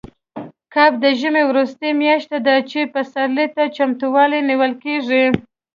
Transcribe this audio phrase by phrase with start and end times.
[0.73, 5.23] کب د ژمي وروستۍ میاشت ده، چې پسرلي ته چمتووالی نیول کېږي.